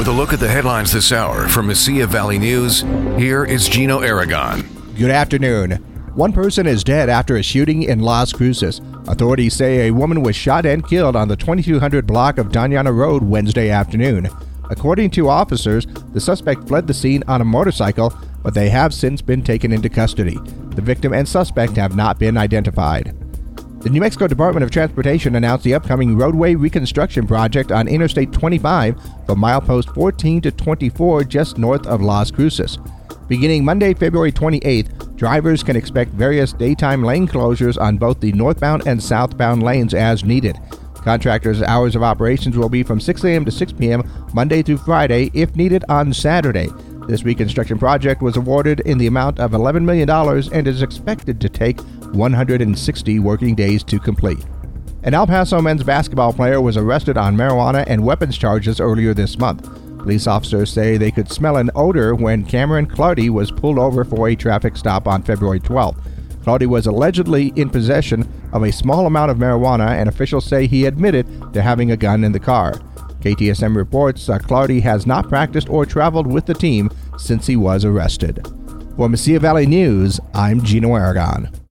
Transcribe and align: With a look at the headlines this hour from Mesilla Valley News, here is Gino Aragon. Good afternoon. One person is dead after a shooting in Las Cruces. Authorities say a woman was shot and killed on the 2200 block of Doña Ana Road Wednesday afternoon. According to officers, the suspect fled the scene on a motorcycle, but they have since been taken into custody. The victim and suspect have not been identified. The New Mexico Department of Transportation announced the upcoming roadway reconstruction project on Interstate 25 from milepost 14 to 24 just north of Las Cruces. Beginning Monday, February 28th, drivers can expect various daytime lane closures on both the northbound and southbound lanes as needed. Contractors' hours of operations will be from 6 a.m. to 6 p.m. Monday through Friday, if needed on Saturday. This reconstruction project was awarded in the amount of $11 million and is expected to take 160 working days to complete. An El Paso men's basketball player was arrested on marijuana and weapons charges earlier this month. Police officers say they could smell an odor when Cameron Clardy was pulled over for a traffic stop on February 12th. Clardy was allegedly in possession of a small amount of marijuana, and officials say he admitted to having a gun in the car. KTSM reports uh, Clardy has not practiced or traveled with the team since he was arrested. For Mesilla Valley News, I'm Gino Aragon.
With 0.00 0.08
a 0.08 0.12
look 0.12 0.32
at 0.32 0.40
the 0.40 0.48
headlines 0.48 0.92
this 0.92 1.12
hour 1.12 1.46
from 1.46 1.68
Mesilla 1.68 2.06
Valley 2.06 2.38
News, 2.38 2.80
here 3.18 3.44
is 3.44 3.68
Gino 3.68 4.00
Aragon. 4.00 4.62
Good 4.96 5.10
afternoon. 5.10 5.72
One 6.14 6.32
person 6.32 6.66
is 6.66 6.82
dead 6.82 7.10
after 7.10 7.36
a 7.36 7.42
shooting 7.42 7.82
in 7.82 8.00
Las 8.00 8.32
Cruces. 8.32 8.80
Authorities 9.08 9.52
say 9.52 9.88
a 9.88 9.90
woman 9.90 10.22
was 10.22 10.34
shot 10.34 10.64
and 10.64 10.88
killed 10.88 11.16
on 11.16 11.28
the 11.28 11.36
2200 11.36 12.06
block 12.06 12.38
of 12.38 12.48
Doña 12.48 12.78
Ana 12.78 12.94
Road 12.94 13.22
Wednesday 13.22 13.68
afternoon. 13.68 14.30
According 14.70 15.10
to 15.10 15.28
officers, 15.28 15.86
the 16.14 16.20
suspect 16.20 16.66
fled 16.66 16.86
the 16.86 16.94
scene 16.94 17.22
on 17.28 17.42
a 17.42 17.44
motorcycle, 17.44 18.10
but 18.42 18.54
they 18.54 18.70
have 18.70 18.94
since 18.94 19.20
been 19.20 19.42
taken 19.42 19.70
into 19.70 19.90
custody. 19.90 20.38
The 20.76 20.80
victim 20.80 21.12
and 21.12 21.28
suspect 21.28 21.76
have 21.76 21.94
not 21.94 22.18
been 22.18 22.38
identified. 22.38 23.14
The 23.80 23.88
New 23.88 24.00
Mexico 24.00 24.26
Department 24.26 24.62
of 24.62 24.70
Transportation 24.70 25.36
announced 25.36 25.64
the 25.64 25.72
upcoming 25.72 26.14
roadway 26.14 26.54
reconstruction 26.54 27.26
project 27.26 27.72
on 27.72 27.88
Interstate 27.88 28.30
25 28.30 28.94
from 29.24 29.40
milepost 29.40 29.94
14 29.94 30.42
to 30.42 30.50
24 30.50 31.24
just 31.24 31.56
north 31.56 31.86
of 31.86 32.02
Las 32.02 32.30
Cruces. 32.30 32.78
Beginning 33.26 33.64
Monday, 33.64 33.94
February 33.94 34.32
28th, 34.32 35.16
drivers 35.16 35.62
can 35.62 35.76
expect 35.76 36.10
various 36.10 36.52
daytime 36.52 37.02
lane 37.02 37.26
closures 37.26 37.80
on 37.80 37.96
both 37.96 38.20
the 38.20 38.32
northbound 38.32 38.86
and 38.86 39.02
southbound 39.02 39.62
lanes 39.62 39.94
as 39.94 40.24
needed. 40.24 40.58
Contractors' 40.96 41.62
hours 41.62 41.96
of 41.96 42.02
operations 42.02 42.58
will 42.58 42.68
be 42.68 42.82
from 42.82 43.00
6 43.00 43.24
a.m. 43.24 43.46
to 43.46 43.50
6 43.50 43.72
p.m. 43.72 44.02
Monday 44.34 44.60
through 44.62 44.76
Friday, 44.76 45.30
if 45.32 45.56
needed 45.56 45.86
on 45.88 46.12
Saturday. 46.12 46.68
This 47.08 47.24
reconstruction 47.24 47.78
project 47.78 48.20
was 48.20 48.36
awarded 48.36 48.80
in 48.80 48.98
the 48.98 49.06
amount 49.06 49.40
of 49.40 49.52
$11 49.52 49.84
million 49.84 50.10
and 50.52 50.68
is 50.68 50.82
expected 50.82 51.40
to 51.40 51.48
take 51.48 51.80
160 52.12 53.18
working 53.18 53.54
days 53.54 53.82
to 53.84 53.98
complete. 53.98 54.44
An 55.02 55.14
El 55.14 55.26
Paso 55.26 55.60
men's 55.60 55.82
basketball 55.82 56.32
player 56.32 56.60
was 56.60 56.76
arrested 56.76 57.16
on 57.16 57.36
marijuana 57.36 57.84
and 57.86 58.04
weapons 58.04 58.36
charges 58.36 58.80
earlier 58.80 59.14
this 59.14 59.38
month. 59.38 59.64
Police 59.98 60.26
officers 60.26 60.72
say 60.72 60.96
they 60.96 61.10
could 61.10 61.30
smell 61.30 61.56
an 61.56 61.70
odor 61.74 62.14
when 62.14 62.44
Cameron 62.44 62.86
Clardy 62.86 63.30
was 63.30 63.50
pulled 63.50 63.78
over 63.78 64.04
for 64.04 64.28
a 64.28 64.36
traffic 64.36 64.76
stop 64.76 65.06
on 65.06 65.22
February 65.22 65.60
12th. 65.60 66.00
Clardy 66.42 66.66
was 66.66 66.86
allegedly 66.86 67.52
in 67.56 67.68
possession 67.68 68.26
of 68.52 68.62
a 68.62 68.72
small 68.72 69.06
amount 69.06 69.30
of 69.30 69.36
marijuana, 69.36 69.90
and 69.90 70.08
officials 70.08 70.46
say 70.46 70.66
he 70.66 70.86
admitted 70.86 71.26
to 71.52 71.60
having 71.60 71.90
a 71.90 71.96
gun 71.96 72.24
in 72.24 72.32
the 72.32 72.40
car. 72.40 72.72
KTSM 73.20 73.76
reports 73.76 74.28
uh, 74.30 74.38
Clardy 74.38 74.80
has 74.80 75.06
not 75.06 75.28
practiced 75.28 75.68
or 75.68 75.84
traveled 75.84 76.26
with 76.26 76.46
the 76.46 76.54
team 76.54 76.90
since 77.18 77.46
he 77.46 77.56
was 77.56 77.84
arrested. 77.84 78.46
For 78.96 79.08
Mesilla 79.08 79.38
Valley 79.38 79.66
News, 79.66 80.18
I'm 80.34 80.62
Gino 80.62 80.94
Aragon. 80.94 81.50